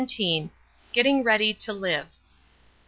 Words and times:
GETTING 0.93 1.21
READY 1.23 1.53
TO 1.53 1.73
LIVE. 1.73 2.07